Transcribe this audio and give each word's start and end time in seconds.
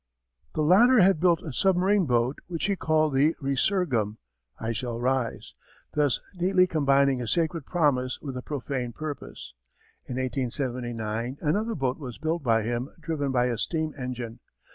The 0.55 0.63
latter 0.63 0.99
had 1.01 1.19
built 1.19 1.43
a 1.43 1.53
submarine 1.53 2.07
boat 2.07 2.39
which 2.47 2.65
he 2.65 2.75
called 2.75 3.13
the 3.13 3.35
Resurgam 3.39 4.17
(I 4.59 4.71
shall 4.71 4.99
rise) 4.99 5.53
thus 5.93 6.19
neatly 6.39 6.65
combining 6.65 7.21
a 7.21 7.27
sacred 7.27 7.67
promise 7.67 8.19
with 8.19 8.35
a 8.35 8.41
profane 8.41 8.93
purpose. 8.93 9.53
In 10.07 10.15
1879 10.15 11.37
another 11.41 11.75
boat 11.75 11.99
was 11.99 12.17
built 12.17 12.41
by 12.41 12.63
him 12.63 12.89
driven 12.99 13.31
by 13.31 13.45
a 13.45 13.59
steam 13.59 13.93
engine. 13.95 14.39